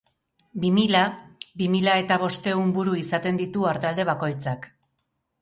[0.61, 1.01] Bi mila,
[1.61, 4.69] bi mila eta bostehun buru izaten ditu artalde bakoitzak.